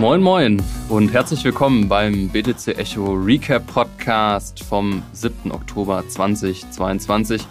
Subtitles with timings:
[0.00, 5.50] Moin Moin und herzlich willkommen beim BTC Echo Recap Podcast vom 7.
[5.50, 7.44] Oktober 2022.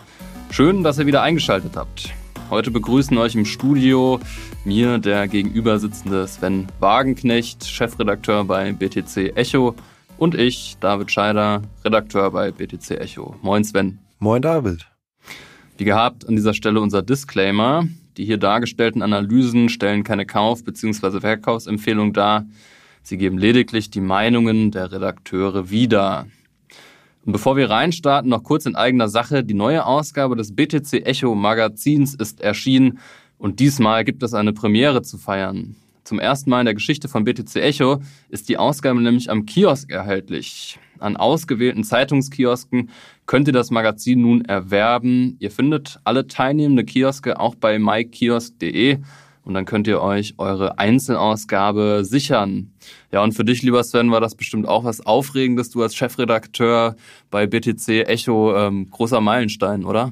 [0.49, 2.09] Schön, dass ihr wieder eingeschaltet habt.
[2.49, 4.21] Heute begrüßen euch im Studio
[4.63, 9.75] mir der gegenüber sitzende Sven Wagenknecht, Chefredakteur bei BTC Echo
[10.17, 13.35] und ich, David Scheider, Redakteur bei BTC Echo.
[13.41, 13.99] Moin Sven.
[14.19, 14.87] Moin David.
[15.77, 17.83] Wie gehabt an dieser Stelle unser Disclaimer.
[18.17, 21.19] Die hier dargestellten Analysen stellen keine Kauf- bzw.
[21.19, 22.45] Verkaufsempfehlung dar.
[23.03, 26.27] Sie geben lediglich die Meinungen der Redakteure wieder.
[27.25, 29.43] Und bevor wir reinstarten, noch kurz in eigener Sache.
[29.43, 32.99] Die neue Ausgabe des BTC Echo Magazins ist erschienen
[33.37, 35.75] und diesmal gibt es eine Premiere zu feiern.
[36.03, 39.91] Zum ersten Mal in der Geschichte von BTC Echo ist die Ausgabe nämlich am Kiosk
[39.91, 40.79] erhältlich.
[41.01, 42.89] An ausgewählten Zeitungskiosken
[43.25, 45.35] könnt ihr das Magazin nun erwerben.
[45.39, 48.99] Ihr findet alle teilnehmende Kioske auch bei mykiosk.de
[49.47, 52.73] und dann könnt ihr euch eure Einzelausgabe sichern.
[53.13, 55.69] Ja, und für dich, lieber Sven, war das bestimmt auch was Aufregendes.
[55.69, 56.97] Du als Chefredakteur
[57.31, 60.11] bei BTC Echo, ähm, großer Meilenstein, oder?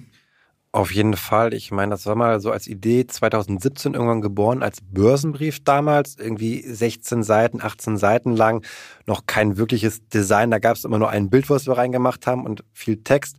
[0.76, 1.54] Auf jeden Fall.
[1.54, 6.64] Ich meine, das war mal so als Idee 2017 irgendwann geboren, als Börsenbrief damals, irgendwie
[6.64, 8.62] 16 Seiten, 18 Seiten lang,
[9.06, 10.52] noch kein wirkliches Design.
[10.52, 13.38] Da gab es immer nur ein Bild, was wir reingemacht haben und viel Text.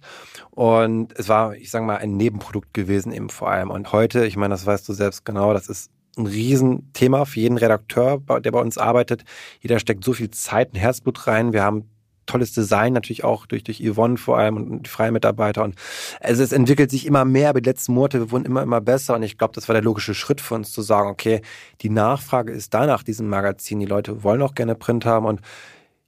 [0.50, 3.70] Und es war, ich sage mal, ein Nebenprodukt gewesen eben vor allem.
[3.70, 7.58] Und heute, ich meine, das weißt du selbst genau, das ist ein Riesenthema für jeden
[7.58, 9.24] Redakteur, der bei uns arbeitet.
[9.60, 11.52] Jeder steckt so viel Zeit und Herzblut rein.
[11.52, 11.90] Wir haben
[12.26, 15.64] tolles Design, natürlich auch durch, durch Yvonne vor allem und die freien Mitarbeiter.
[15.64, 15.76] Und
[16.20, 19.14] also es entwickelt sich immer mehr, aber die letzten Monate wurden immer, immer besser.
[19.14, 21.40] Und ich glaube, das war der logische Schritt für uns zu sagen, okay,
[21.80, 23.80] die Nachfrage ist da nach diesem Magazin.
[23.80, 25.40] Die Leute wollen auch gerne Print haben und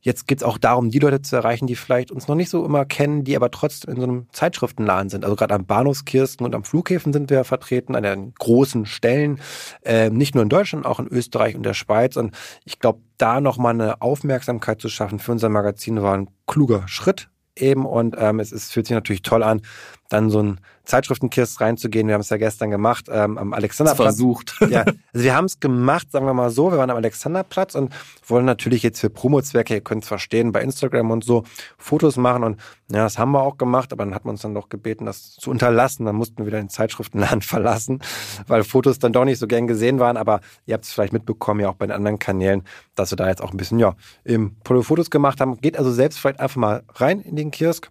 [0.00, 2.64] Jetzt geht es auch darum, die Leute zu erreichen, die vielleicht uns noch nicht so
[2.64, 5.24] immer kennen, die aber trotzdem in so einem Zeitschriftenladen sind.
[5.24, 9.40] Also gerade am Bahnhofskirsten und am Flughäfen sind wir vertreten, an den großen Stellen,
[9.82, 12.16] äh, nicht nur in Deutschland, auch in Österreich und der Schweiz.
[12.16, 16.86] Und ich glaube, da nochmal eine Aufmerksamkeit zu schaffen für unser Magazin war ein kluger
[16.86, 17.84] Schritt eben.
[17.84, 19.62] Und ähm, es ist, fühlt sich natürlich toll an,
[20.08, 22.06] dann so ein Zeitschriftenkist reinzugehen.
[22.08, 24.16] Wir haben es ja gestern gemacht ähm, am Alexanderplatz.
[24.16, 24.54] Versucht.
[24.68, 26.70] Ja, also wir haben es gemacht, sagen wir mal so.
[26.70, 27.94] Wir waren am Alexanderplatz und
[28.26, 31.44] wollen natürlich jetzt für Promo-Zwecke, ihr könnt es verstehen, bei Instagram und so
[31.78, 32.44] Fotos machen.
[32.44, 32.60] Und
[32.90, 35.34] ja, das haben wir auch gemacht, aber dann hat man uns dann doch gebeten, das
[35.36, 36.04] zu unterlassen.
[36.04, 38.00] Dann mussten wir wieder den Zeitschriftenladen verlassen,
[38.46, 40.16] weil Fotos dann doch nicht so gern gesehen waren.
[40.16, 42.62] Aber ihr habt es vielleicht mitbekommen, ja auch bei den anderen Kanälen,
[42.94, 45.60] dass wir da jetzt auch ein bisschen, ja, eben tolle Fotos gemacht haben.
[45.60, 47.90] Geht also selbst vielleicht einfach mal rein in den Kiosk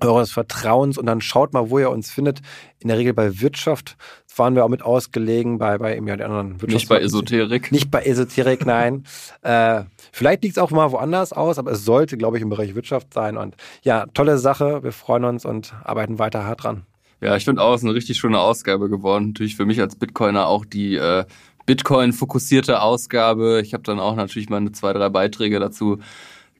[0.00, 2.40] eures Vertrauens und dann schaut mal, wo ihr uns findet.
[2.78, 3.96] In der Regel bei Wirtschaft
[4.36, 7.72] waren wir auch mit ausgelegen, bei, bei ja, den anderen Wirtschafts Nicht bei Esoterik.
[7.72, 9.04] Nicht bei Esoterik, nein.
[9.42, 12.74] äh, vielleicht liegt es auch mal woanders aus, aber es sollte, glaube ich, im Bereich
[12.74, 13.36] Wirtschaft sein.
[13.36, 14.82] Und ja, tolle Sache.
[14.82, 16.86] Wir freuen uns und arbeiten weiter hart dran.
[17.20, 19.28] Ja, ich finde auch, es ist eine richtig schöne Ausgabe geworden.
[19.28, 21.24] Natürlich für mich als Bitcoiner auch die äh,
[21.66, 23.62] Bitcoin-fokussierte Ausgabe.
[23.62, 26.00] Ich habe dann auch natürlich meine zwei, drei Beiträge dazu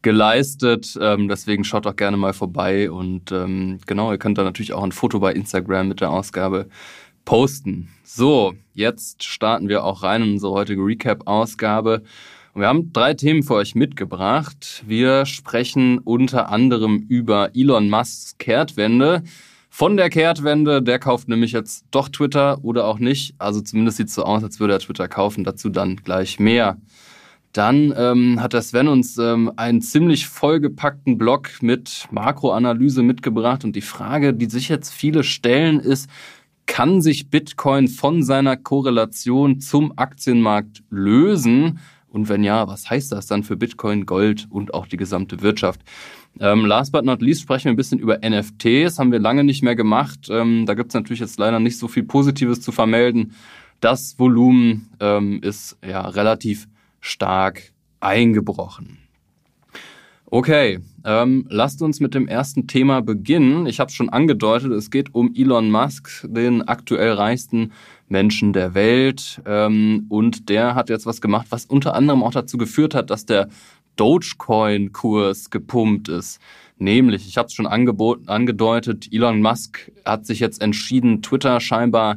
[0.05, 0.97] geleistet.
[1.01, 2.89] Ähm, deswegen schaut doch gerne mal vorbei.
[2.91, 6.69] Und ähm, genau, ihr könnt da natürlich auch ein Foto bei Instagram mit der Ausgabe
[7.25, 7.89] posten.
[8.05, 12.03] So, jetzt starten wir auch rein in unsere heutige Recap-Ausgabe.
[12.53, 14.85] Und wir haben drei Themen für euch mitgebracht.
[14.87, 19.25] Wir sprechen unter anderem über Elon Musks Kehrtwende.
[19.71, 23.35] Von der Kehrtwende, der kauft nämlich jetzt doch Twitter oder auch nicht.
[23.39, 25.43] Also zumindest sieht es so aus, als würde er Twitter kaufen.
[25.43, 26.77] Dazu dann gleich mehr.
[27.55, 33.65] Dann ähm, hat der Sven uns ähm, einen ziemlich vollgepackten Blog mit Makroanalyse mitgebracht.
[33.65, 36.11] Und die Frage, die sich jetzt viele stellen, ist,
[36.67, 41.79] kann sich Bitcoin von seiner Korrelation zum Aktienmarkt lösen?
[42.09, 45.81] Und wenn ja, was heißt das dann für Bitcoin, Gold und auch die gesamte Wirtschaft?
[46.41, 48.99] Ähm, last but not least sprechen wir ein bisschen über NFTs.
[48.99, 50.27] Haben wir lange nicht mehr gemacht.
[50.29, 53.37] Ähm, da gibt es natürlich jetzt leider nicht so viel Positives zu vermelden.
[53.79, 56.67] Das Volumen ähm, ist ja relativ
[57.05, 58.99] stark eingebrochen.
[60.27, 63.67] Okay, ähm, lasst uns mit dem ersten Thema beginnen.
[63.67, 67.73] Ich habe es schon angedeutet, es geht um Elon Musk, den aktuell reichsten
[68.09, 69.43] Menschen der Welt.
[69.47, 73.27] Ähm, und der hat jetzt was gemacht, was unter anderem auch dazu geführt hat, dass
[73.27, 73.49] der
[73.97, 76.41] Dogecoin-Kurs gepumpt ist.
[76.79, 82.17] Nämlich, ich habe es schon angedeutet, Elon Musk hat sich jetzt entschieden, Twitter scheinbar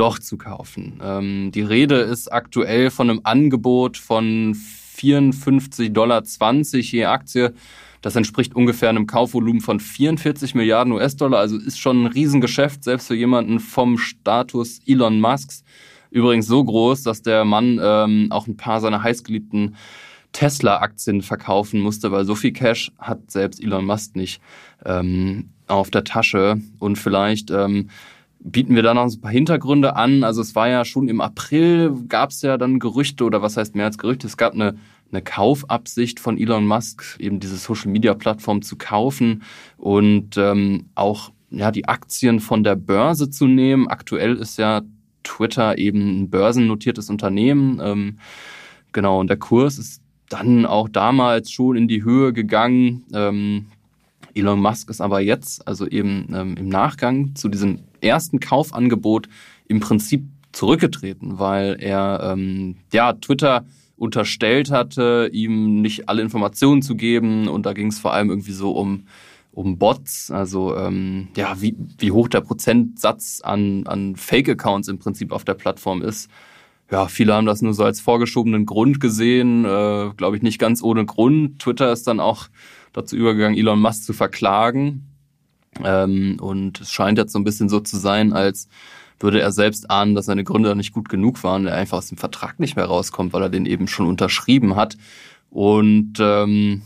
[0.00, 0.98] doch zu kaufen.
[1.02, 4.56] Ähm, die Rede ist aktuell von einem Angebot von
[4.96, 6.22] 54,20 Dollar
[6.70, 7.52] je Aktie.
[8.00, 11.38] Das entspricht ungefähr einem Kaufvolumen von 44 Milliarden US-Dollar.
[11.38, 15.64] Also ist schon ein Riesengeschäft, selbst für jemanden vom Status Elon Musks.
[16.10, 19.76] Übrigens so groß, dass der Mann ähm, auch ein paar seiner heißgeliebten
[20.32, 24.40] Tesla-Aktien verkaufen musste, weil so viel Cash hat selbst Elon Musk nicht
[24.86, 26.58] ähm, auf der Tasche.
[26.78, 27.90] Und vielleicht ähm,
[28.42, 30.24] bieten wir da noch ein paar Hintergründe an.
[30.24, 33.74] Also es war ja schon im April, gab es ja dann Gerüchte oder was heißt
[33.74, 34.76] mehr als Gerüchte, es gab eine,
[35.12, 39.42] eine Kaufabsicht von Elon Musk, eben diese Social-Media-Plattform zu kaufen
[39.76, 43.88] und ähm, auch ja, die Aktien von der Börse zu nehmen.
[43.88, 44.82] Aktuell ist ja
[45.22, 47.80] Twitter eben ein börsennotiertes Unternehmen.
[47.82, 48.18] Ähm,
[48.92, 53.04] genau, und der Kurs ist dann auch damals schon in die Höhe gegangen.
[53.12, 53.66] Ähm,
[54.32, 59.28] Elon Musk ist aber jetzt, also eben ähm, im Nachgang zu diesem ersten Kaufangebot
[59.66, 63.64] im Prinzip zurückgetreten, weil er ähm, ja Twitter
[63.96, 68.52] unterstellt hatte, ihm nicht alle Informationen zu geben und da ging es vor allem irgendwie
[68.52, 69.04] so um
[69.52, 75.32] um Bots, also ähm, ja, wie, wie hoch der Prozentsatz an, an Fake-Accounts im Prinzip
[75.32, 76.30] auf der Plattform ist.
[76.90, 80.82] Ja, viele haben das nur so als vorgeschobenen Grund gesehen, äh, glaube ich nicht ganz
[80.82, 81.58] ohne Grund.
[81.58, 82.48] Twitter ist dann auch
[82.92, 85.09] dazu übergegangen, Elon Musk zu verklagen.
[85.84, 88.68] Ähm, und es scheint jetzt so ein bisschen so zu sein, als
[89.20, 92.18] würde er selbst ahnen, dass seine Gründe nicht gut genug waren, er einfach aus dem
[92.18, 94.96] Vertrag nicht mehr rauskommt, weil er den eben schon unterschrieben hat.
[95.50, 96.82] Und ähm,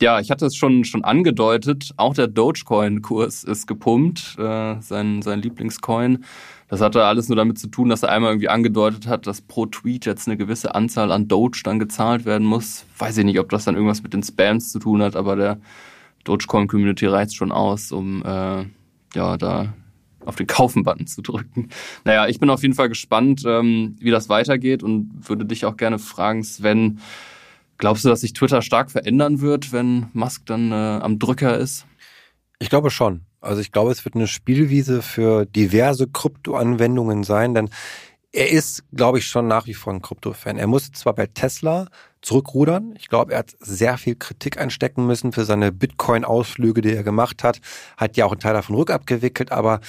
[0.00, 5.40] ja, ich hatte es schon, schon angedeutet, auch der Dogecoin-Kurs ist gepumpt, äh, sein, sein
[5.40, 6.24] Lieblingscoin.
[6.68, 9.66] Das hatte alles nur damit zu tun, dass er einmal irgendwie angedeutet hat, dass pro
[9.66, 12.84] Tweet jetzt eine gewisse Anzahl an Doge dann gezahlt werden muss.
[12.98, 15.58] Weiß ich nicht, ob das dann irgendwas mit den Spams zu tun hat, aber der
[16.26, 18.64] Dogecoin-Community reizt schon aus, um äh,
[19.14, 19.72] ja da
[20.24, 21.68] auf den Kaufen-Button zu drücken.
[22.04, 25.76] Naja, ich bin auf jeden Fall gespannt, ähm, wie das weitergeht und würde dich auch
[25.76, 27.00] gerne fragen, Sven,
[27.78, 31.86] glaubst du, dass sich Twitter stark verändern wird, wenn Musk dann äh, am Drücker ist?
[32.58, 33.22] Ich glaube schon.
[33.40, 37.70] Also ich glaube, es wird eine Spielwiese für diverse Krypto-Anwendungen sein, denn
[38.36, 40.58] er ist, glaube ich, schon nach wie vor ein Krypto-Fan.
[40.58, 41.88] Er musste zwar bei Tesla
[42.20, 42.94] zurückrudern.
[42.98, 47.42] Ich glaube, er hat sehr viel Kritik einstecken müssen für seine Bitcoin-Ausflüge, die er gemacht
[47.42, 47.60] hat.
[47.96, 49.80] Hat ja auch einen Teil davon rückabgewickelt, aber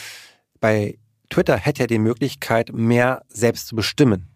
[0.61, 0.97] bei
[1.29, 4.29] Twitter hätte er die Möglichkeit, mehr selbst zu bestimmen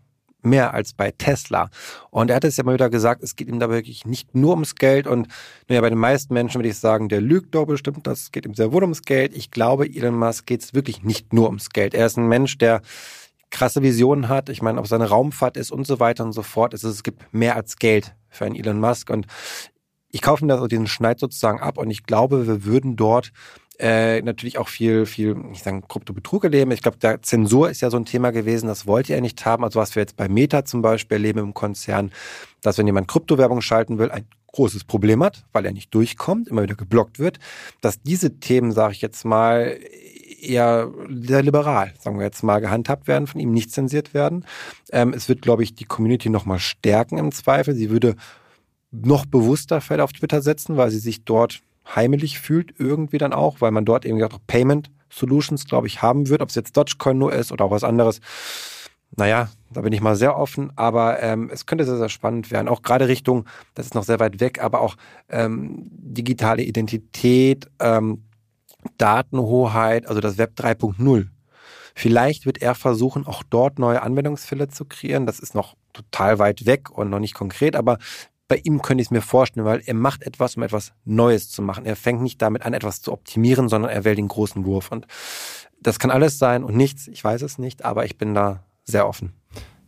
[0.43, 1.69] mehr als bei Tesla.
[2.09, 4.53] Und er hat es ja mal wieder gesagt, es geht ihm da wirklich nicht nur
[4.53, 5.05] ums Geld.
[5.05, 5.27] Und
[5.69, 8.55] naja, bei den meisten Menschen würde ich sagen, der lügt doch bestimmt, das geht ihm
[8.55, 9.37] sehr wohl ums Geld.
[9.37, 11.93] Ich glaube, Elon Musk geht es wirklich nicht nur ums Geld.
[11.93, 12.81] Er ist ein Mensch, der
[13.51, 14.49] krasse Visionen hat.
[14.49, 16.73] Ich meine, ob seine Raumfahrt ist und so weiter und so fort.
[16.73, 19.09] Es, es gibt mehr als Geld für einen Elon Musk.
[19.09, 19.27] Und
[20.09, 23.31] ich kaufe ihm da so diesen Schneid sozusagen ab und ich glaube, wir würden dort
[23.79, 26.71] äh, natürlich auch viel, viel, ich sage, Kryptobetrug erleben.
[26.71, 29.63] Ich glaube, der Zensur ist ja so ein Thema gewesen, das wollte er nicht haben.
[29.63, 32.11] Also was wir jetzt bei Meta zum Beispiel erleben im Konzern,
[32.61, 36.63] dass wenn jemand Kryptowerbung schalten will, ein großes Problem hat, weil er nicht durchkommt, immer
[36.63, 37.39] wieder geblockt wird,
[37.79, 39.79] dass diese Themen, sage ich jetzt mal,
[40.41, 44.45] eher sehr liberal, sagen wir jetzt mal, gehandhabt werden, von ihm nicht zensiert werden.
[44.91, 47.75] Ähm, es wird, glaube ich, die Community nochmal stärken im Zweifel.
[47.75, 48.15] Sie würde
[48.91, 51.61] noch bewusster Fälle auf Twitter setzen, weil sie sich dort
[51.95, 56.29] heimelig fühlt, irgendwie dann auch, weil man dort eben auch Payment Solutions, glaube ich, haben
[56.29, 58.19] wird, ob es jetzt Dogecoin nur ist oder auch was anderes.
[59.17, 62.69] Naja, da bin ich mal sehr offen, aber ähm, es könnte sehr, sehr spannend werden.
[62.69, 64.95] Auch gerade Richtung, das ist noch sehr weit weg, aber auch
[65.29, 68.23] ähm, digitale Identität, ähm,
[68.97, 71.27] Datenhoheit, also das Web 3.0.
[71.93, 75.25] Vielleicht wird er versuchen, auch dort neue Anwendungsfälle zu kreieren.
[75.25, 77.97] Das ist noch total weit weg und noch nicht konkret, aber
[78.47, 81.61] bei ihm könnte ich es mir vorstellen, weil er macht etwas, um etwas Neues zu
[81.61, 81.85] machen.
[81.85, 84.91] Er fängt nicht damit an, etwas zu optimieren, sondern er wählt den großen Wurf.
[84.91, 85.07] Und
[85.81, 89.07] das kann alles sein und nichts, ich weiß es nicht, aber ich bin da sehr
[89.07, 89.33] offen.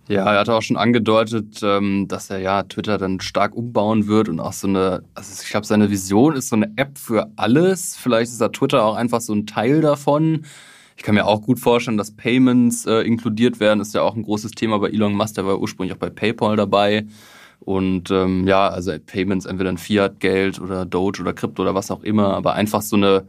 [0.10, 4.28] Ja, er hat auch schon angedeutet, ähm, dass er ja Twitter dann stark umbauen wird
[4.28, 7.96] und auch so eine, also ich glaube, seine Vision ist so eine App für alles.
[7.96, 10.46] Vielleicht ist da Twitter auch einfach so ein Teil davon.
[10.98, 13.80] Ich kann mir auch gut vorstellen, dass Payments äh, inkludiert werden.
[13.80, 16.58] Ist ja auch ein großes Thema bei Elon Musk, der war ursprünglich auch bei PayPal
[16.58, 17.06] dabei.
[17.62, 22.04] Und ähm, ja, also Payments, entweder in Fiat-Geld oder Doge oder Krypto oder was auch
[22.04, 23.26] immer, aber einfach so eine,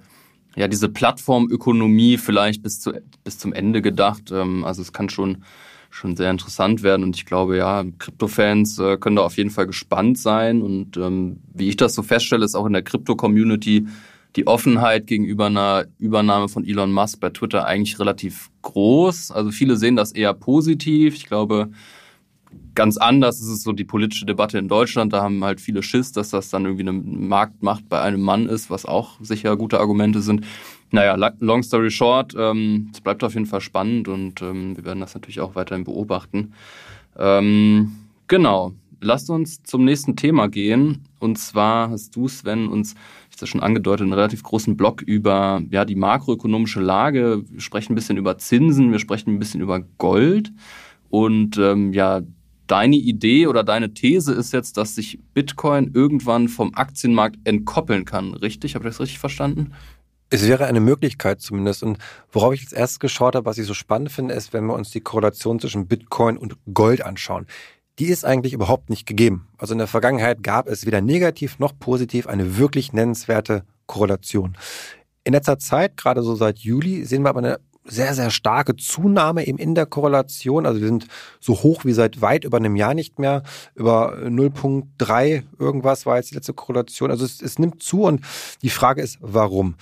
[0.57, 4.33] ja, diese Plattformökonomie vielleicht bis, zu, bis zum Ende gedacht.
[4.33, 5.45] Ähm, also es kann schon,
[5.95, 9.67] schon sehr interessant werden und ich glaube, ja, Krypto-Fans äh, können da auf jeden Fall
[9.67, 10.61] gespannt sein.
[10.61, 13.87] Und ähm, wie ich das so feststelle, ist auch in der Krypto-Community
[14.35, 19.31] die Offenheit gegenüber einer Übernahme von Elon Musk bei Twitter eigentlich relativ groß.
[19.31, 21.15] Also viele sehen das eher positiv.
[21.15, 21.71] Ich glaube,
[22.75, 25.13] Ganz anders ist es so die politische Debatte in Deutschland.
[25.13, 28.69] Da haben halt viele Schiss, dass das dann irgendwie eine Marktmacht bei einem Mann ist,
[28.69, 30.45] was auch sicher gute Argumente sind.
[30.91, 35.01] Naja, long story short, ähm, es bleibt auf jeden Fall spannend und ähm, wir werden
[35.01, 36.53] das natürlich auch weiterhin beobachten.
[37.19, 37.93] Ähm,
[38.29, 38.73] genau.
[39.01, 41.05] Lasst uns zum nächsten Thema gehen.
[41.19, 42.95] Und zwar hast du, Sven, uns,
[43.31, 47.43] ich habe schon angedeutet, einen relativ großen Blog über ja, die makroökonomische Lage.
[47.51, 50.53] Wir sprechen ein bisschen über Zinsen, wir sprechen ein bisschen über Gold.
[51.11, 52.23] Und ähm, ja,
[52.67, 58.33] Deine Idee oder deine These ist jetzt, dass sich Bitcoin irgendwann vom Aktienmarkt entkoppeln kann,
[58.33, 58.75] richtig?
[58.75, 59.73] Habe ich das richtig verstanden?
[60.35, 61.85] Es wäre eine Möglichkeit zumindest.
[61.85, 61.99] Und
[62.33, 64.91] worauf ich als erstes geschaut habe, was ich so spannend finde, ist, wenn wir uns
[64.91, 67.47] die Korrelation zwischen Bitcoin und Gold anschauen.
[68.01, 69.47] Die ist eigentlich überhaupt nicht gegeben.
[69.59, 74.57] Also in der Vergangenheit gab es weder negativ noch positiv eine wirklich nennenswerte Korrelation.
[75.23, 79.47] In letzter Zeit, gerade so seit Juli, sehen wir aber eine sehr, sehr starke Zunahme
[79.47, 80.67] eben in der Korrelation.
[80.67, 81.07] Also wir sind
[81.39, 83.45] so hoch wie seit weit über einem Jahr nicht mehr.
[83.77, 87.13] Über 0.3 irgendwas war jetzt die letzte Korrelation.
[87.13, 88.23] Also es, es nimmt zu und
[88.63, 89.77] die Frage ist, warum?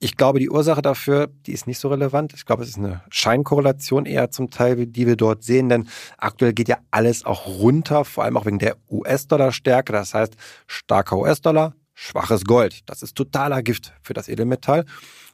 [0.00, 2.32] Ich glaube, die Ursache dafür, die ist nicht so relevant.
[2.32, 5.88] Ich glaube, es ist eine Scheinkorrelation eher zum Teil, die wir dort sehen, denn
[6.18, 9.92] aktuell geht ja alles auch runter, vor allem auch wegen der US-Dollar-Stärke.
[9.92, 10.36] Das heißt,
[10.68, 12.82] starker US-Dollar, schwaches Gold.
[12.86, 14.84] Das ist totaler Gift für das Edelmetall.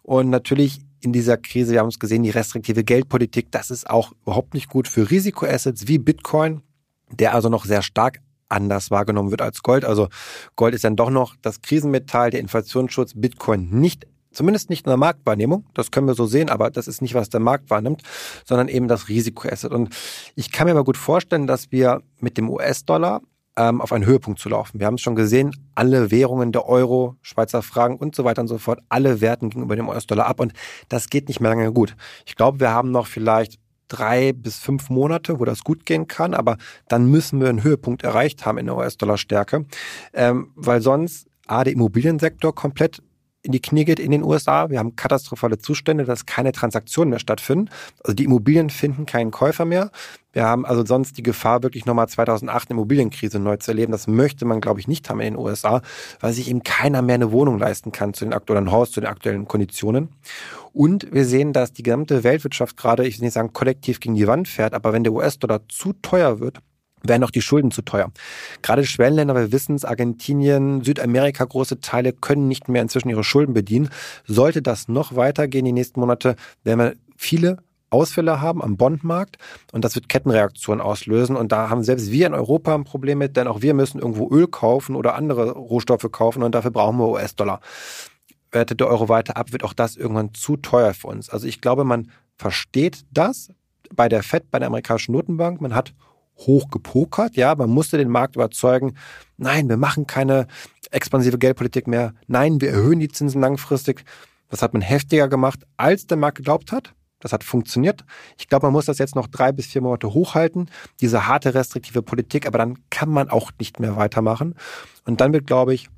[0.02, 4.12] Und natürlich in dieser Krise, wir haben es gesehen, die restriktive Geldpolitik, das ist auch
[4.22, 6.62] überhaupt nicht gut für Risikoassets wie Bitcoin,
[7.10, 9.84] der also noch sehr stark anders wahrgenommen wird als Gold.
[9.84, 10.08] Also
[10.56, 14.96] Gold ist dann doch noch das Krisenmetall, der Inflationsschutz, Bitcoin nicht Zumindest nicht in der
[14.96, 18.02] Marktwahrnehmung, das können wir so sehen, aber das ist nicht, was der Markt wahrnimmt,
[18.44, 19.72] sondern eben das Risikoasset.
[19.72, 19.94] Und
[20.34, 23.22] ich kann mir aber gut vorstellen, dass wir mit dem US-Dollar
[23.56, 24.80] ähm, auf einen Höhepunkt zu laufen.
[24.80, 28.48] Wir haben es schon gesehen, alle Währungen, der Euro, Schweizer Franken und so weiter und
[28.48, 30.52] so fort, alle werten gegenüber dem US-Dollar ab und
[30.88, 31.96] das geht nicht mehr lange gut.
[32.26, 36.34] Ich glaube, wir haben noch vielleicht drei bis fünf Monate, wo das gut gehen kann,
[36.34, 36.56] aber
[36.88, 39.66] dann müssen wir einen Höhepunkt erreicht haben in der US-Dollar-Stärke,
[40.14, 43.02] ähm, weil sonst A, der Immobiliensektor komplett
[43.44, 44.70] in die Knie geht in den USA.
[44.70, 47.68] Wir haben katastrophale Zustände, dass keine Transaktionen mehr stattfinden.
[48.02, 49.90] Also die Immobilien finden keinen Käufer mehr.
[50.32, 53.92] Wir haben also sonst die Gefahr, wirklich nochmal 2008 eine Immobilienkrise neu zu erleben.
[53.92, 55.82] Das möchte man, glaube ich, nicht haben in den USA,
[56.20, 59.10] weil sich eben keiner mehr eine Wohnung leisten kann zu den aktuellen Haus, zu den
[59.10, 60.08] aktuellen Konditionen.
[60.72, 64.26] Und wir sehen, dass die gesamte Weltwirtschaft gerade, ich will nicht sagen kollektiv gegen die
[64.26, 66.60] Wand fährt, aber wenn der US-Dollar zu teuer wird,
[67.04, 68.10] werden auch die Schulden zu teuer.
[68.62, 73.54] Gerade Schwellenländer, wir wissen es, Argentinien, Südamerika, große Teile können nicht mehr inzwischen ihre Schulden
[73.54, 73.90] bedienen.
[74.26, 77.58] Sollte das noch weitergehen die nächsten Monate, werden wir viele
[77.94, 79.38] Ausfälle haben am Bondmarkt
[79.72, 83.36] und das wird Kettenreaktionen auslösen und da haben selbst wir in Europa ein Problem mit,
[83.36, 87.08] denn auch wir müssen irgendwo Öl kaufen oder andere Rohstoffe kaufen und dafür brauchen wir
[87.08, 87.60] US-Dollar.
[88.50, 91.30] Wertet der Euro weiter ab, wird auch das irgendwann zu teuer für uns.
[91.30, 93.48] Also ich glaube, man versteht das
[93.94, 95.60] bei der FED, bei der amerikanischen Notenbank.
[95.60, 95.94] Man hat
[96.38, 97.36] hoch gepokert.
[97.36, 98.96] Ja, man musste den Markt überzeugen,
[99.36, 100.46] nein, wir machen keine
[100.90, 102.14] expansive Geldpolitik mehr.
[102.26, 104.04] Nein, wir erhöhen die Zinsen langfristig.
[104.48, 106.94] Das hat man heftiger gemacht, als der Markt geglaubt hat.
[107.20, 108.04] Das hat funktioniert.
[108.38, 112.02] Ich glaube, man muss das jetzt noch drei bis vier Monate hochhalten, diese harte restriktive
[112.02, 114.54] Politik, aber dann kann man auch nicht mehr weitermachen.
[115.06, 115.88] Und dann wird, glaube ich,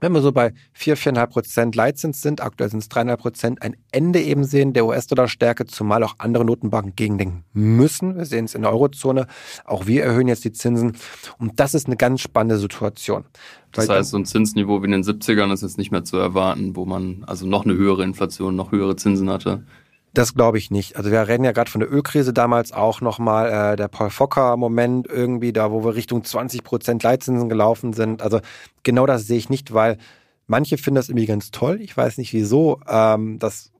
[0.00, 3.76] wenn wir so bei 4, 4,5 Prozent Leitzins sind, aktuell sind es 3,5 Prozent, ein
[3.92, 8.16] Ende eben sehen der US-Dollar-Stärke, zumal auch andere Notenbanken gegendenken müssen.
[8.16, 9.26] Wir sehen es in der Eurozone.
[9.64, 10.96] Auch wir erhöhen jetzt die Zinsen.
[11.38, 13.24] Und das ist eine ganz spannende Situation.
[13.72, 16.74] Das heißt, so ein Zinsniveau wie in den 70ern ist jetzt nicht mehr zu erwarten,
[16.74, 19.64] wo man also noch eine höhere Inflation, noch höhere Zinsen hatte.
[20.12, 20.96] Das glaube ich nicht.
[20.96, 25.06] Also wir reden ja gerade von der Ölkrise damals auch nochmal, äh, der Paul Fokker-Moment
[25.06, 28.20] irgendwie, da wo wir Richtung 20 Prozent Leitzinsen gelaufen sind.
[28.20, 28.40] Also
[28.82, 29.98] genau das sehe ich nicht, weil
[30.48, 31.80] manche finden das irgendwie ganz toll.
[31.80, 33.70] Ich weiß nicht wieso, ähm, dass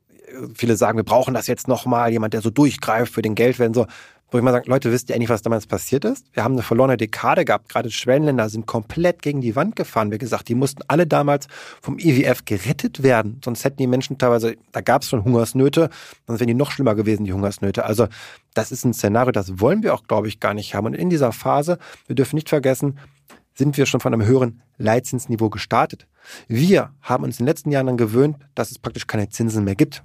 [0.55, 3.75] viele sagen, wir brauchen das jetzt nochmal, jemand, der so durchgreift für den Geldwellen.
[3.75, 3.87] So,
[4.31, 6.25] wo ich mal sage, Leute, wisst ihr eigentlich, was damals passiert ist?
[6.33, 7.69] Wir haben eine verlorene Dekade gehabt.
[7.69, 10.13] Gerade Schwellenländer sind komplett gegen die Wand gefahren.
[10.13, 11.49] Wie gesagt, die mussten alle damals
[11.83, 13.41] vom IWF gerettet werden.
[13.45, 15.91] Sonst hätten die Menschen teilweise, da gab es schon Hungersnöte,
[16.27, 17.85] sonst wären die noch schlimmer gewesen, die Hungersnöte.
[17.85, 18.07] Also
[18.55, 20.87] das ist ein Szenario, das wollen wir auch, glaube ich, gar nicht haben.
[20.87, 22.99] Und in dieser Phase, wir dürfen nicht vergessen,
[23.55, 26.07] sind wir schon von einem höheren Leitzinsniveau gestartet.
[26.49, 29.75] Wir haben uns in den letzten Jahren dann gewöhnt, dass es praktisch keine Zinsen mehr
[29.75, 30.03] gibt.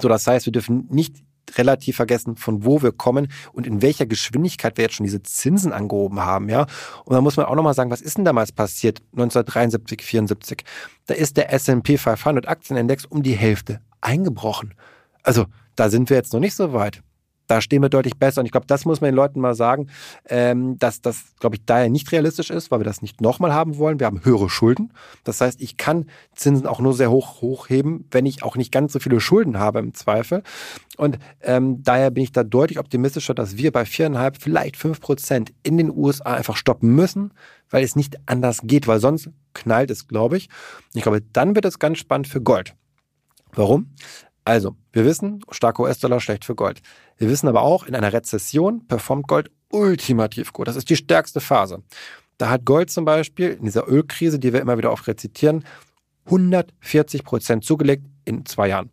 [0.00, 1.16] So, das heißt, wir dürfen nicht
[1.56, 5.72] relativ vergessen, von wo wir kommen und in welcher Geschwindigkeit wir jetzt schon diese Zinsen
[5.72, 6.66] angehoben haben, ja.
[7.04, 9.00] Und da muss man auch nochmal sagen, was ist denn damals passiert?
[9.12, 10.64] 1973, 74.
[11.06, 14.74] Da ist der S&P 500 Aktienindex um die Hälfte eingebrochen.
[15.22, 17.02] Also, da sind wir jetzt noch nicht so weit
[17.48, 18.40] da stehen wir deutlich besser.
[18.40, 19.88] Und ich glaube, das muss man den Leuten mal sagen,
[20.28, 23.78] ähm, dass das, glaube ich, daher nicht realistisch ist, weil wir das nicht nochmal haben
[23.78, 23.98] wollen.
[23.98, 24.92] Wir haben höhere Schulden.
[25.24, 28.92] Das heißt, ich kann Zinsen auch nur sehr hoch hochheben, wenn ich auch nicht ganz
[28.92, 30.42] so viele Schulden habe im Zweifel.
[30.96, 35.52] Und ähm, daher bin ich da deutlich optimistischer, dass wir bei viereinhalb, vielleicht fünf Prozent
[35.62, 37.32] in den USA einfach stoppen müssen,
[37.70, 40.48] weil es nicht anders geht, weil sonst knallt es, glaube ich.
[40.94, 42.74] Ich glaube, dann wird es ganz spannend für Gold.
[43.54, 43.94] Warum?
[44.48, 46.80] Also, wir wissen, starker US-Dollar schlecht für Gold.
[47.18, 50.68] Wir wissen aber auch, in einer Rezession performt Gold ultimativ gut.
[50.68, 51.82] Das ist die stärkste Phase.
[52.38, 55.66] Da hat Gold zum Beispiel in dieser Ölkrise, die wir immer wieder oft rezitieren,
[56.24, 58.88] 140 Prozent zugelegt in zwei Jahren,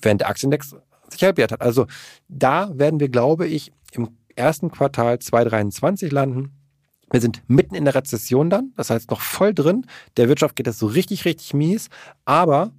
[0.00, 0.74] während der Aktienindex
[1.10, 1.60] sich halbiert hat.
[1.60, 1.86] Also
[2.28, 6.54] da werden wir, glaube ich, im ersten Quartal 2023 landen.
[7.10, 9.84] Wir sind mitten in der Rezession dann, das heißt noch voll drin.
[10.16, 11.90] Der Wirtschaft geht es so richtig, richtig mies,
[12.24, 12.72] aber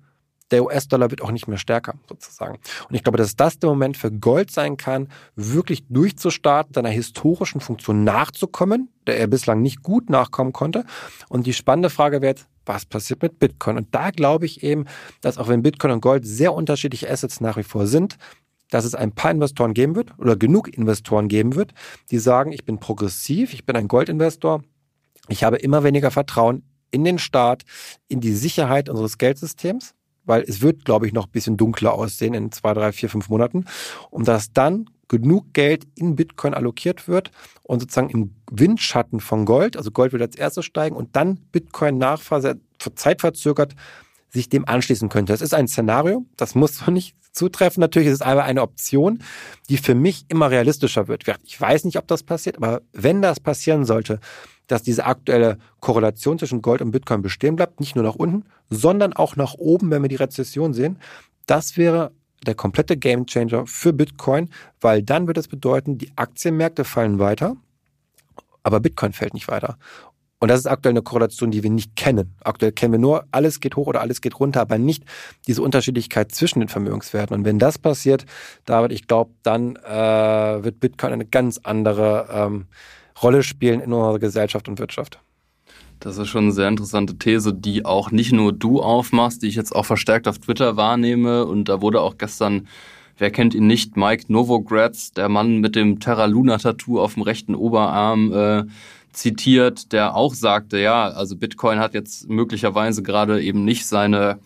[0.52, 2.60] der US-Dollar wird auch nicht mehr stärker, sozusagen.
[2.88, 7.62] Und ich glaube, dass das der Moment für Gold sein kann, wirklich durchzustarten, seiner historischen
[7.62, 10.86] Funktion nachzukommen, der er bislang nicht gut nachkommen konnte.
[11.30, 13.78] Und die spannende Frage wäre jetzt, was passiert mit Bitcoin?
[13.78, 14.86] Und da glaube ich eben,
[15.22, 18.18] dass auch wenn Bitcoin und Gold sehr unterschiedliche Assets nach wie vor sind,
[18.72, 21.74] dass es ein paar Investoren geben wird oder genug Investoren geben wird,
[22.12, 24.64] die sagen, ich bin progressiv, ich bin ein Goldinvestor,
[25.28, 27.64] ich habe immer weniger Vertrauen in den Staat,
[28.08, 29.95] in die Sicherheit unseres Geldsystems
[30.26, 33.30] weil es wird, glaube ich, noch ein bisschen dunkler aussehen in zwei, drei, vier, fünf
[33.30, 33.66] Monaten,
[34.10, 37.32] um dass dann genug Geld in Bitcoin allokiert wird
[37.64, 41.98] und sozusagen im Windschatten von Gold, also Gold wird als erstes steigen und dann Bitcoin
[41.98, 42.60] nachphase
[42.96, 43.76] zeitverzögert
[44.30, 45.34] sich dem anschließen könnte.
[45.34, 47.82] Das ist ein Szenario, das muss so nicht zutreffen.
[47.82, 49.20] Natürlich ist es aber eine Option,
[49.70, 51.24] die für mich immer realistischer wird.
[51.44, 54.20] Ich weiß nicht, ob das passiert, aber wenn das passieren sollte,
[54.68, 59.14] dass diese aktuelle Korrelation zwischen Gold und Bitcoin bestehen bleibt, nicht nur nach unten, sondern
[59.14, 61.00] auch nach oben, wenn wir die Rezession sehen.
[61.46, 62.12] Das wäre
[62.46, 64.50] der komplette Gamechanger für Bitcoin,
[64.82, 67.56] weil dann wird es bedeuten, die Aktienmärkte fallen weiter,
[68.64, 69.78] aber Bitcoin fällt nicht weiter.
[70.40, 72.36] Und das ist aktuell eine Korrelation, die wir nicht kennen.
[72.44, 75.04] Aktuell kennen wir nur, alles geht hoch oder alles geht runter, aber nicht
[75.48, 77.36] diese Unterschiedlichkeit zwischen den Vermögenswerten.
[77.36, 78.26] Und wenn das passiert,
[78.66, 82.66] David, ich glaube, dann äh, wird Bitcoin eine ganz andere ähm,
[83.22, 85.20] Rolle spielen in unserer Gesellschaft und Wirtschaft.
[86.00, 89.56] Das ist schon eine sehr interessante These, die auch nicht nur du aufmachst, die ich
[89.56, 91.46] jetzt auch verstärkt auf Twitter wahrnehme.
[91.46, 92.68] Und da wurde auch gestern,
[93.18, 97.24] wer kennt ihn nicht, Mike Novogratz, der Mann mit dem Terra Luna Tattoo auf dem
[97.24, 98.64] rechten Oberarm, äh,
[99.14, 104.40] zitiert, der auch sagte, ja, also Bitcoin hat jetzt möglicherweise gerade eben nicht seine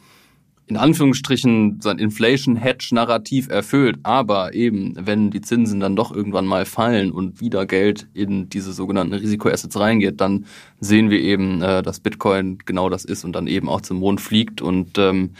[0.69, 3.97] in Anführungsstrichen sein Inflation-Hedge-Narrativ erfüllt.
[4.03, 8.71] Aber eben, wenn die Zinsen dann doch irgendwann mal fallen und wieder Geld in diese
[8.71, 10.45] sogenannten Risikoassets reingeht, dann
[10.79, 14.21] sehen wir eben, äh, dass Bitcoin genau das ist und dann eben auch zum Mond
[14.21, 15.31] fliegt und ähm,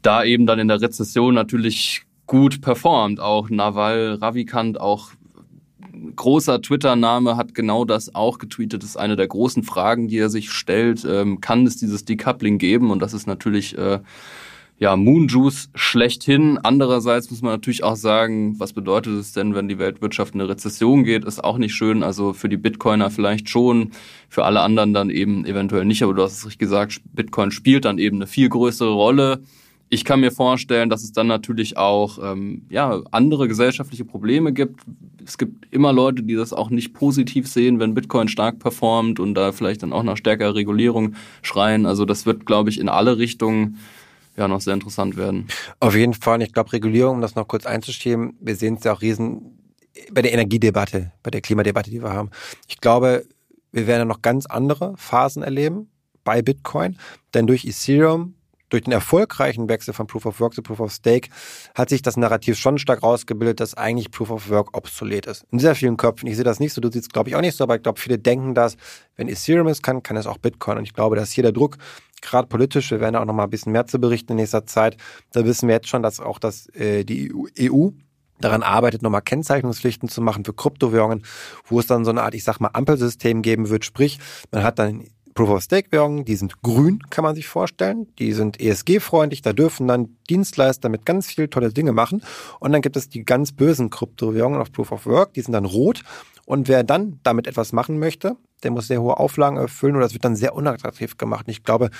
[0.00, 3.18] da eben dann in der Rezession natürlich gut performt.
[3.18, 5.10] Auch Naval Ravikant, auch
[6.14, 8.84] großer Twitter-Name hat genau das auch getweetet.
[8.84, 11.04] Das ist eine der großen Fragen, die er sich stellt.
[11.04, 12.92] Ähm, kann es dieses Decoupling geben?
[12.92, 13.98] Und das ist natürlich äh,
[14.82, 16.58] ja, Moonjuice schlechthin.
[16.60, 20.50] Andererseits muss man natürlich auch sagen, was bedeutet es denn, wenn die Weltwirtschaft in eine
[20.50, 21.24] Rezession geht?
[21.24, 22.02] Ist auch nicht schön.
[22.02, 23.92] Also für die Bitcoiner vielleicht schon,
[24.28, 26.02] für alle anderen dann eben eventuell nicht.
[26.02, 29.44] Aber du hast es richtig gesagt, Bitcoin spielt dann eben eine viel größere Rolle.
[29.88, 34.80] Ich kann mir vorstellen, dass es dann natürlich auch ähm, ja, andere gesellschaftliche Probleme gibt.
[35.24, 39.34] Es gibt immer Leute, die das auch nicht positiv sehen, wenn Bitcoin stark performt und
[39.34, 41.86] da vielleicht dann auch nach stärkerer Regulierung schreien.
[41.86, 43.78] Also das wird, glaube ich, in alle Richtungen
[44.36, 45.48] ja noch sehr interessant werden.
[45.80, 46.42] Auf jeden Fall.
[46.42, 49.58] Ich glaube, Regulierung, um das noch kurz einzuschieben, wir sehen es ja auch riesen
[50.10, 52.30] bei der Energiedebatte, bei der Klimadebatte, die wir haben.
[52.66, 53.26] Ich glaube,
[53.72, 55.90] wir werden noch ganz andere Phasen erleben
[56.24, 56.98] bei Bitcoin,
[57.34, 58.34] denn durch Ethereum
[58.72, 61.28] durch den erfolgreichen Wechsel von Proof of Work zu Proof of Stake
[61.74, 65.44] hat sich das Narrativ schon stark rausgebildet, dass eigentlich Proof of Work obsolet ist.
[65.50, 66.26] In sehr vielen Köpfen.
[66.26, 68.00] Ich sehe das nicht so, du siehst glaube ich auch nicht so, aber ich glaube,
[68.00, 68.78] viele denken das,
[69.16, 70.78] wenn Ethereum es kann, kann es auch Bitcoin.
[70.78, 71.76] Und ich glaube, dass hier der Druck
[72.22, 74.96] gerade politisch, wir werden auch noch mal ein bisschen mehr zu berichten in nächster Zeit,
[75.32, 77.90] da wissen wir jetzt schon, dass auch das, äh, die EU
[78.40, 81.24] daran arbeitet, nochmal Kennzeichnungspflichten zu machen für Kryptowährungen,
[81.66, 83.84] wo es dann so eine Art, ich sag mal, Ampelsystem geben wird.
[83.84, 84.18] Sprich,
[84.50, 88.06] man hat dann Proof-of-Stake-Währungen, die sind grün, kann man sich vorstellen.
[88.18, 92.22] Die sind ESG-freundlich, da dürfen dann Dienstleister mit ganz viel tolle Dinge machen.
[92.60, 96.02] Und dann gibt es die ganz bösen Kryptowährungen auf Proof-of-Work, die sind dann rot.
[96.44, 100.12] Und wer dann damit etwas machen möchte, der muss sehr hohe Auflagen erfüllen oder das
[100.12, 101.46] wird dann sehr unattraktiv gemacht.
[101.46, 101.90] Und ich glaube,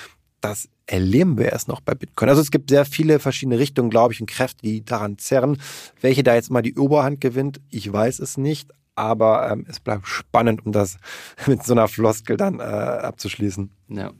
[0.41, 2.29] das erleben wir erst noch bei Bitcoin.
[2.29, 5.59] Also es gibt sehr viele verschiedene Richtungen, glaube ich, und Kräfte, die daran zerren.
[6.01, 10.07] Welche da jetzt mal die Oberhand gewinnt, ich weiß es nicht, aber ähm, es bleibt
[10.07, 10.99] spannend, um das
[11.47, 13.71] mit so einer Floskel dann äh, abzuschließen.
[13.89, 14.13] Ja.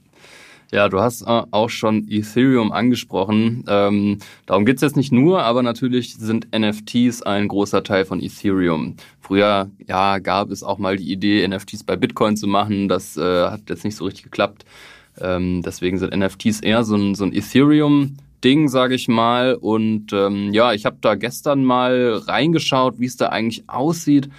[0.71, 3.63] Ja, du hast äh, auch schon Ethereum angesprochen.
[3.67, 8.95] Ähm, darum geht's jetzt nicht nur, aber natürlich sind NFTs ein großer Teil von Ethereum.
[9.19, 12.87] Früher ja, gab es auch mal die Idee, NFTs bei Bitcoin zu machen.
[12.87, 14.65] Das äh, hat jetzt nicht so richtig geklappt.
[15.21, 18.17] Ähm, deswegen sind NFTs eher so ein, so ein Ethereum.
[18.43, 19.53] Ding, sage ich mal.
[19.53, 24.29] Und ähm, ja, ich habe da gestern mal reingeschaut, wie es da eigentlich aussieht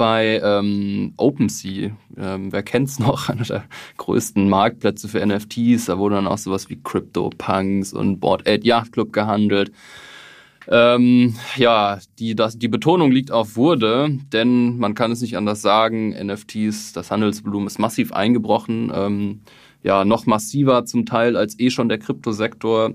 [0.00, 1.90] bei ähm, OpenSea.
[2.16, 3.28] Ähm, wer kennt's noch?
[3.28, 3.64] Einer der
[3.98, 5.84] größten Marktplätze für NFTs.
[5.84, 9.72] Da wurde dann auch sowas wie CryptoPunks und Board 8 Yacht Club gehandelt.
[10.68, 15.60] Ähm, ja, die, das, die Betonung liegt auf wurde, denn man kann es nicht anders
[15.60, 16.14] sagen.
[16.18, 18.90] NFTs, das Handelsvolumen ist massiv eingebrochen.
[18.94, 19.42] Ähm,
[19.82, 22.94] ja, noch massiver zum Teil als eh schon der Kryptosektor.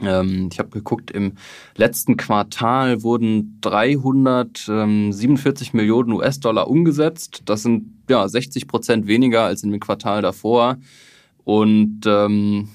[0.00, 1.32] Ähm, ich habe geguckt, im
[1.76, 7.42] letzten Quartal wurden 347 Millionen US-Dollar umgesetzt.
[7.46, 10.78] Das sind ja 60 Prozent weniger als in dem Quartal davor.
[11.44, 12.68] Und ähm,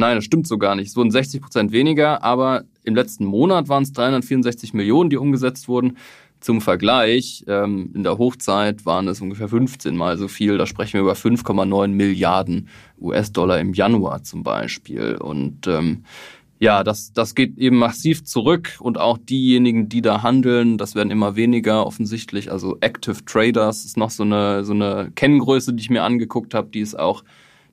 [0.00, 0.88] Nein, das stimmt so gar nicht.
[0.88, 5.68] Es wurden 60 Prozent weniger, aber im letzten Monat waren es 364 Millionen, die umgesetzt
[5.68, 5.98] wurden.
[6.40, 10.56] Zum Vergleich, ähm, in der Hochzeit waren es ungefähr 15 mal so viel.
[10.56, 15.16] Da sprechen wir über 5,9 Milliarden US-Dollar im Januar zum Beispiel.
[15.16, 16.04] Und ähm,
[16.60, 21.10] ja, das, das geht eben massiv zurück und auch diejenigen, die da handeln, das werden
[21.10, 22.52] immer weniger offensichtlich.
[22.52, 26.68] Also Active Traders ist noch so eine, so eine Kenngröße, die ich mir angeguckt habe,
[26.68, 27.24] die ist auch,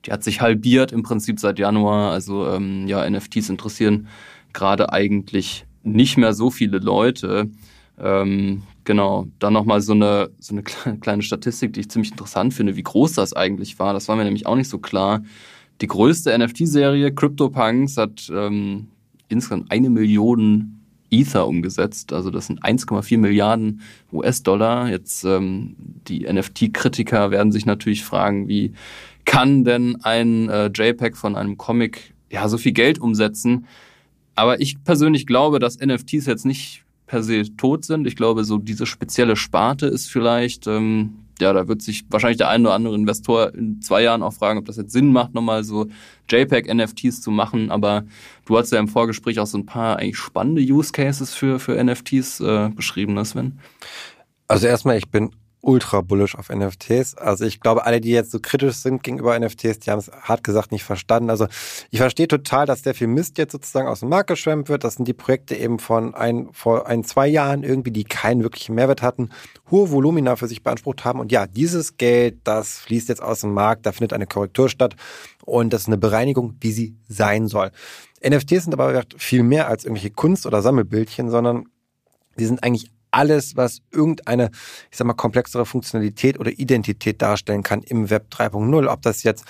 [0.06, 2.12] die hat sich halbiert im Prinzip seit Januar.
[2.12, 4.08] Also ähm, ja, NFTs interessieren
[4.54, 7.50] gerade eigentlich nicht mehr so viele Leute.
[7.98, 10.62] Ähm, genau, dann nochmal so eine, so eine
[11.00, 13.92] kleine Statistik, die ich ziemlich interessant finde, wie groß das eigentlich war.
[13.92, 15.20] Das war mir nämlich auch nicht so klar.
[15.80, 18.88] Die größte NFT-Serie, CryptoPunks, hat ähm,
[19.28, 20.74] insgesamt eine Million
[21.10, 22.12] Ether umgesetzt.
[22.12, 23.80] Also das sind 1,4 Milliarden
[24.12, 24.90] US-Dollar.
[24.90, 28.72] Jetzt ähm, die NFT-Kritiker werden sich natürlich fragen, wie
[29.24, 33.66] kann denn ein äh, JPEG von einem Comic ja so viel Geld umsetzen?
[34.34, 38.06] Aber ich persönlich glaube, dass NFTs jetzt nicht per se tot sind.
[38.06, 42.48] Ich glaube, so diese spezielle Sparte ist vielleicht ähm, ja, da wird sich wahrscheinlich der
[42.48, 45.64] ein oder andere Investor in zwei Jahren auch fragen, ob das jetzt Sinn macht, nochmal
[45.64, 45.86] so
[46.28, 47.70] JPEG-NFTs zu machen.
[47.70, 48.04] Aber
[48.46, 51.82] du hast ja im Vorgespräch auch so ein paar eigentlich spannende Use Cases für, für
[51.82, 53.58] NFTs äh, beschrieben, ne Sven?
[54.48, 55.30] Also erstmal, ich bin
[55.68, 57.14] ultra bullish auf NFTs.
[57.18, 60.42] Also ich glaube, alle, die jetzt so kritisch sind gegenüber NFTs, die haben es hart
[60.42, 61.28] gesagt nicht verstanden.
[61.28, 61.46] Also
[61.90, 64.82] ich verstehe total, dass sehr viel Mist jetzt sozusagen aus dem Markt geschwemmt wird.
[64.82, 68.74] Das sind die Projekte eben von ein, vor ein, zwei Jahren irgendwie, die keinen wirklichen
[68.76, 69.28] Mehrwert hatten,
[69.70, 71.20] hohe Volumina für sich beansprucht haben.
[71.20, 74.96] Und ja, dieses Geld, das fließt jetzt aus dem Markt, da findet eine Korrektur statt
[75.44, 77.72] und das ist eine Bereinigung, wie sie sein soll.
[78.26, 81.66] NFTs sind aber viel mehr als irgendwelche Kunst- oder Sammelbildchen, sondern
[82.38, 84.50] die sind eigentlich alles, was irgendeine,
[84.90, 88.86] ich sag mal, komplexere Funktionalität oder Identität darstellen kann im Web 3.0.
[88.86, 89.44] Ob das jetzt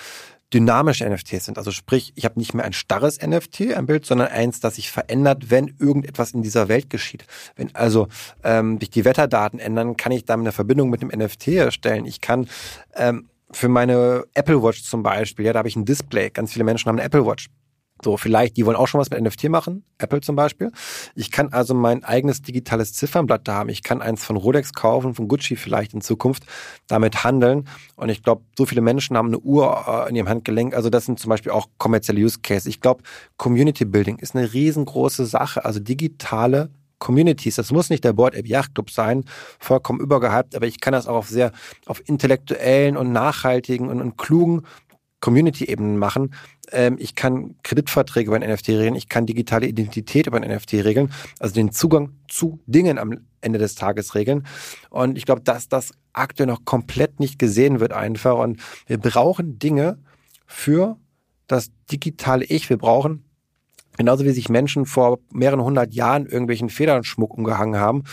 [0.52, 1.58] dynamische NFTs sind.
[1.58, 4.90] Also sprich, ich habe nicht mehr ein starres NFT, ein Bild, sondern eins, das sich
[4.90, 7.26] verändert, wenn irgendetwas in dieser Welt geschieht.
[7.56, 8.08] Wenn also
[8.44, 12.06] ähm, sich die Wetterdaten ändern, kann ich damit eine Verbindung mit dem NFT erstellen.
[12.06, 12.48] Ich kann
[12.94, 16.30] ähm, für meine Apple Watch zum Beispiel, ja, da habe ich ein Display.
[16.30, 17.48] Ganz viele Menschen haben eine Apple Watch.
[18.02, 20.70] So, vielleicht, die wollen auch schon was mit NFT machen, Apple zum Beispiel.
[21.14, 23.68] Ich kann also mein eigenes digitales Ziffernblatt da haben.
[23.68, 26.44] Ich kann eins von Rolex kaufen, von Gucci vielleicht in Zukunft
[26.86, 27.68] damit handeln.
[27.96, 30.74] Und ich glaube, so viele Menschen haben eine Uhr äh, in ihrem Handgelenk.
[30.74, 32.66] Also das sind zum Beispiel auch kommerzielle Use Cases.
[32.66, 33.02] Ich glaube,
[33.36, 35.64] Community Building ist eine riesengroße Sache.
[35.64, 37.56] Also digitale Communities.
[37.56, 39.24] Das muss nicht der Board App Yacht Club sein,
[39.58, 41.52] vollkommen übergehypt, aber ich kann das auch auf sehr,
[41.86, 44.62] auf intellektuellen und nachhaltigen und, und klugen
[45.20, 46.34] Community-Ebenen machen.
[46.70, 50.74] Ähm, ich kann Kreditverträge über ein NFT regeln, ich kann digitale Identität über ein NFT
[50.74, 54.46] regeln, also den Zugang zu Dingen am Ende des Tages regeln.
[54.90, 58.38] Und ich glaube, dass das aktuell noch komplett nicht gesehen wird einfach.
[58.38, 59.98] Und wir brauchen Dinge
[60.46, 60.96] für
[61.46, 62.68] das digitale Ich.
[62.68, 63.24] Wir brauchen
[63.98, 68.04] Genauso wie sich Menschen vor mehreren hundert Jahren irgendwelchen Federnschmuck umgehangen haben,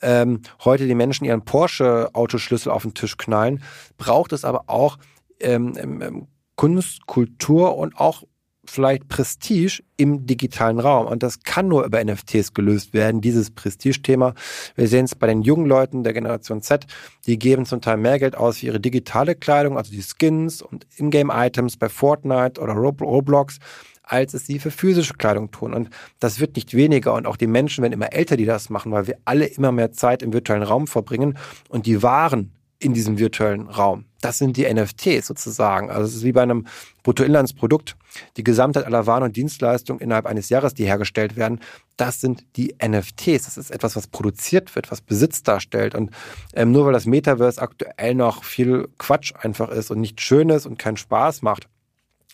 [0.00, 3.62] ähm, heute die Menschen ihren Porsche-Autoschlüssel auf den Tisch knallen,
[3.98, 4.96] braucht es aber auch
[5.40, 8.24] ähm, ähm, Kunst, Kultur und auch
[8.66, 11.06] vielleicht Prestige im digitalen Raum.
[11.06, 14.34] Und das kann nur über NFTs gelöst werden, dieses Prestige-Thema.
[14.74, 16.86] Wir sehen es bei den jungen Leuten der Generation Z,
[17.26, 20.86] die geben zum Teil mehr Geld aus für ihre digitale Kleidung, also die Skins und
[20.96, 23.58] Ingame-Items bei Fortnite oder Roblox,
[24.02, 25.72] als es sie für physische Kleidung tun.
[25.74, 25.90] Und
[26.20, 27.14] das wird nicht weniger.
[27.14, 29.92] Und auch die Menschen werden immer älter, die das machen, weil wir alle immer mehr
[29.92, 31.38] Zeit im virtuellen Raum verbringen.
[31.68, 32.52] Und die Waren
[32.84, 34.04] in diesem virtuellen Raum.
[34.20, 35.90] Das sind die NFTs sozusagen.
[35.90, 36.66] Also es ist wie bei einem
[37.02, 37.96] Bruttoinlandsprodukt.
[38.36, 41.60] Die Gesamtheit aller Waren und Dienstleistungen innerhalb eines Jahres, die hergestellt werden,
[41.96, 43.44] das sind die NFTs.
[43.44, 45.94] Das ist etwas, was produziert wird, was Besitz darstellt.
[45.94, 46.10] Und
[46.54, 50.66] ähm, nur weil das Metaverse aktuell noch viel Quatsch einfach ist und nicht schön ist
[50.66, 51.68] und keinen Spaß macht,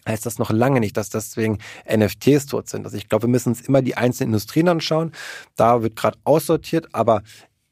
[0.09, 1.59] heißt das noch lange nicht, dass deswegen
[1.89, 2.85] NFTs tot sind.
[2.85, 5.13] Also ich glaube, wir müssen uns immer die einzelnen Industrien anschauen.
[5.57, 7.23] Da wird gerade aussortiert, aber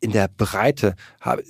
[0.00, 1.44] in der Breite hab, äh,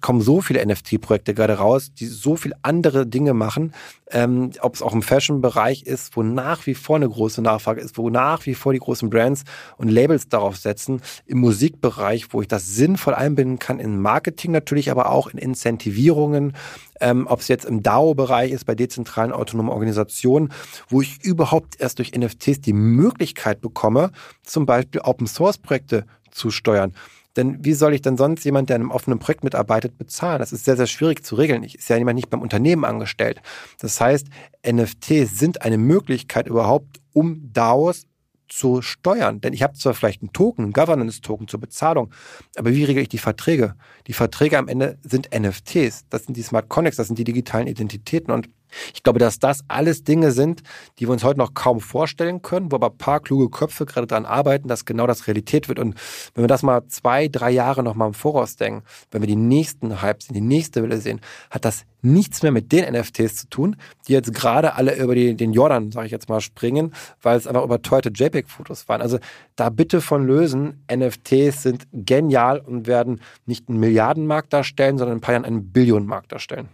[0.00, 3.72] kommen so viele NFT-Projekte gerade raus, die so viel andere Dinge machen,
[4.10, 7.96] ähm, ob es auch im Fashion-Bereich ist, wo nach wie vor eine große Nachfrage ist,
[7.96, 9.44] wo nach wie vor die großen Brands
[9.76, 14.90] und Labels darauf setzen, im Musikbereich, wo ich das sinnvoll einbinden kann, in Marketing natürlich,
[14.90, 16.54] aber auch in Incentivierungen,
[17.00, 20.52] ähm, ob es jetzt im DAO-Bereich ist, bei dezentralen autonomen Organisationen,
[20.88, 24.10] wo ich überhaupt erst durch NFTs die Möglichkeit bekomme,
[24.42, 26.92] zum Beispiel Open-Source-Projekte zu steuern.
[27.36, 30.38] Denn wie soll ich denn sonst jemand, der in einem offenen Projekt mitarbeitet, bezahlen?
[30.38, 31.62] Das ist sehr, sehr schwierig zu regeln.
[31.62, 33.40] Ich ist ja jemand nicht beim Unternehmen angestellt.
[33.78, 34.28] Das heißt,
[34.66, 38.06] NFTs sind eine Möglichkeit überhaupt, um DAOs
[38.48, 39.40] zu steuern.
[39.40, 42.10] Denn ich habe zwar vielleicht einen Token, einen Governance-Token zur Bezahlung,
[42.56, 43.74] aber wie regel ich die Verträge?
[44.06, 46.06] Die Verträge am Ende sind NFTs.
[46.10, 48.48] Das sind die Smart Connects, das sind die digitalen Identitäten und
[48.94, 50.62] Ich glaube, dass das alles Dinge sind,
[50.98, 54.06] die wir uns heute noch kaum vorstellen können, wo aber ein paar kluge Köpfe gerade
[54.06, 55.78] daran arbeiten, dass genau das Realität wird.
[55.78, 55.94] Und
[56.34, 59.36] wenn wir das mal zwei, drei Jahre noch mal im Voraus denken, wenn wir die
[59.36, 63.76] nächsten Hypes, die nächste Welle sehen, hat das nichts mehr mit den NFTs zu tun,
[64.06, 67.46] die jetzt gerade alle über die, den Jordan, sage ich jetzt mal, springen, weil es
[67.46, 69.02] einfach überteuerte JPEG-Fotos waren.
[69.02, 69.18] Also
[69.56, 70.84] da bitte von lösen.
[70.92, 75.72] NFTs sind genial und werden nicht einen Milliardenmarkt darstellen, sondern in ein paar Jahren einen
[75.72, 76.68] Billionenmarkt darstellen.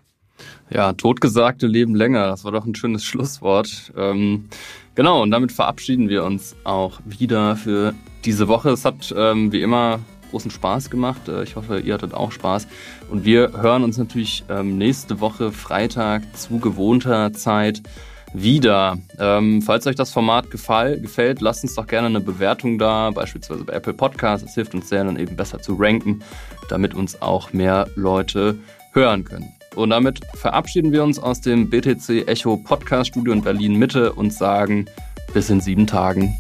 [0.71, 2.29] Ja, totgesagte leben länger.
[2.29, 3.93] Das war doch ein schönes Schlusswort.
[3.97, 4.49] Ähm,
[4.95, 8.71] genau, und damit verabschieden wir uns auch wieder für diese Woche.
[8.71, 10.01] Es hat ähm, wie immer
[10.31, 11.29] großen Spaß gemacht.
[11.29, 12.67] Äh, ich hoffe, ihr hattet auch Spaß.
[13.11, 17.83] Und wir hören uns natürlich ähm, nächste Woche Freitag zu gewohnter Zeit
[18.35, 18.99] wieder.
[19.19, 23.65] Ähm, falls euch das Format gefall, gefällt, lasst uns doch gerne eine Bewertung da, beispielsweise
[23.65, 24.45] bei Apple Podcasts.
[24.45, 26.23] Das hilft uns sehr, dann eben besser zu ranken,
[26.69, 28.59] damit uns auch mehr Leute
[28.93, 29.53] hören können.
[29.75, 34.33] Und damit verabschieden wir uns aus dem BTC Echo Podcast Studio in Berlin Mitte und
[34.33, 34.87] sagen
[35.33, 36.37] bis in sieben Tagen.